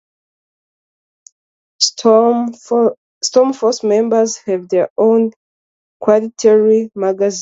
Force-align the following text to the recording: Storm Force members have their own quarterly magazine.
Storm 1.79 2.49
Force 2.57 3.83
members 3.83 4.37
have 4.47 4.67
their 4.67 4.89
own 4.97 5.31
quarterly 5.99 6.89
magazine. 6.95 7.29